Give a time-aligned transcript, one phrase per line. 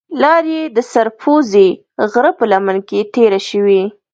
[0.21, 1.67] لار یې د سر پوزې
[2.11, 3.81] غره په لمن کې تېره شوې.